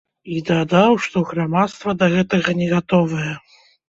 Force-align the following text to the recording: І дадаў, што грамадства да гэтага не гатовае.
І 0.35 0.39
дадаў, 0.45 0.95
што 1.07 1.21
грамадства 1.31 1.93
да 1.99 2.07
гэтага 2.15 2.55
не 2.63 2.71
гатовае. 2.73 3.35